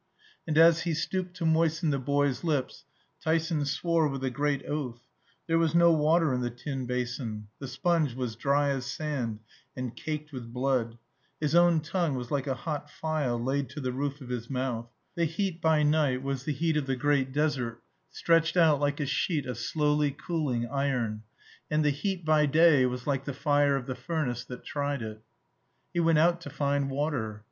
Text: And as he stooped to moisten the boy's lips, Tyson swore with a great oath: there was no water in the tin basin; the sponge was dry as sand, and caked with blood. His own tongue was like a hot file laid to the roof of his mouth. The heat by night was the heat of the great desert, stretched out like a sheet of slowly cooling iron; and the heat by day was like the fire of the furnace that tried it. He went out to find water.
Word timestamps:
And 0.47 0.57
as 0.57 0.81
he 0.81 0.95
stooped 0.95 1.35
to 1.35 1.45
moisten 1.45 1.91
the 1.91 1.99
boy's 1.99 2.43
lips, 2.43 2.85
Tyson 3.23 3.65
swore 3.65 4.07
with 4.07 4.23
a 4.23 4.31
great 4.31 4.65
oath: 4.65 5.05
there 5.45 5.59
was 5.59 5.75
no 5.75 5.91
water 5.91 6.33
in 6.33 6.41
the 6.41 6.49
tin 6.49 6.87
basin; 6.87 7.49
the 7.59 7.67
sponge 7.67 8.15
was 8.15 8.35
dry 8.35 8.69
as 8.69 8.83
sand, 8.87 9.41
and 9.77 9.95
caked 9.95 10.31
with 10.31 10.51
blood. 10.51 10.97
His 11.39 11.53
own 11.53 11.81
tongue 11.81 12.15
was 12.15 12.31
like 12.31 12.47
a 12.47 12.55
hot 12.55 12.89
file 12.89 13.37
laid 13.39 13.69
to 13.69 13.79
the 13.79 13.91
roof 13.91 14.21
of 14.21 14.29
his 14.29 14.49
mouth. 14.49 14.89
The 15.13 15.25
heat 15.25 15.61
by 15.61 15.83
night 15.83 16.23
was 16.23 16.45
the 16.45 16.53
heat 16.53 16.77
of 16.77 16.87
the 16.87 16.95
great 16.95 17.31
desert, 17.31 17.79
stretched 18.09 18.57
out 18.57 18.79
like 18.79 18.99
a 18.99 19.05
sheet 19.05 19.45
of 19.45 19.59
slowly 19.59 20.09
cooling 20.09 20.67
iron; 20.67 21.21
and 21.69 21.85
the 21.85 21.91
heat 21.91 22.25
by 22.25 22.47
day 22.47 22.87
was 22.87 23.05
like 23.05 23.25
the 23.25 23.35
fire 23.35 23.75
of 23.75 23.85
the 23.85 23.93
furnace 23.93 24.45
that 24.45 24.63
tried 24.65 25.03
it. 25.03 25.21
He 25.93 25.99
went 25.99 26.17
out 26.17 26.41
to 26.41 26.49
find 26.49 26.89
water. 26.89 27.39